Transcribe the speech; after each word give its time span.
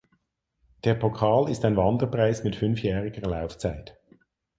Der 0.83 0.95
Pokal 0.95 1.47
ist 1.51 1.63
ein 1.63 1.77
Wanderpreis 1.77 2.43
mit 2.43 2.55
fünfjähriger 2.55 3.29
Laufzeit. 3.29 3.99